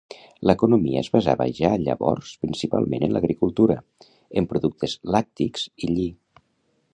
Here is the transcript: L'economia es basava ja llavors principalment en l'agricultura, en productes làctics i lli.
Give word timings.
L'economia 0.49 1.01
es 1.03 1.09
basava 1.15 1.45
ja 1.59 1.69
llavors 1.81 2.31
principalment 2.45 3.05
en 3.09 3.13
l'agricultura, 3.17 3.77
en 4.43 4.49
productes 4.55 4.97
làctics 5.17 5.69
i 5.89 5.93
lli. 5.93 6.09